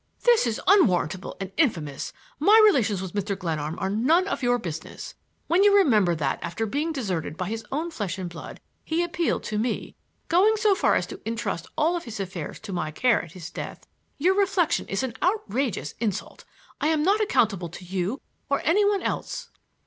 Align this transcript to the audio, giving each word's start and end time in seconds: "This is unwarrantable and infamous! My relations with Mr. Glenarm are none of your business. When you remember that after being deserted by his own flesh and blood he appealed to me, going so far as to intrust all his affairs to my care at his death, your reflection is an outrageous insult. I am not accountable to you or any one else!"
"This 0.23 0.47
is 0.47 0.59
unwarrantable 0.65 1.37
and 1.39 1.51
infamous! 1.57 2.11
My 2.39 2.59
relations 2.65 3.03
with 3.03 3.13
Mr. 3.13 3.37
Glenarm 3.37 3.77
are 3.77 3.91
none 3.91 4.27
of 4.27 4.41
your 4.41 4.57
business. 4.57 5.13
When 5.45 5.63
you 5.63 5.77
remember 5.77 6.15
that 6.15 6.39
after 6.41 6.65
being 6.65 6.91
deserted 6.91 7.37
by 7.37 7.49
his 7.49 7.63
own 7.71 7.91
flesh 7.91 8.17
and 8.17 8.27
blood 8.27 8.59
he 8.83 9.03
appealed 9.03 9.43
to 9.43 9.59
me, 9.59 9.93
going 10.27 10.57
so 10.57 10.73
far 10.73 10.95
as 10.95 11.05
to 11.05 11.21
intrust 11.23 11.67
all 11.77 11.99
his 11.99 12.19
affairs 12.19 12.59
to 12.61 12.73
my 12.73 12.89
care 12.89 13.21
at 13.21 13.33
his 13.33 13.51
death, 13.51 13.85
your 14.17 14.33
reflection 14.33 14.87
is 14.87 15.03
an 15.03 15.13
outrageous 15.21 15.93
insult. 15.99 16.45
I 16.81 16.87
am 16.87 17.03
not 17.03 17.21
accountable 17.21 17.69
to 17.69 17.85
you 17.85 18.21
or 18.49 18.61
any 18.65 18.83
one 18.83 19.03
else!" 19.03 19.49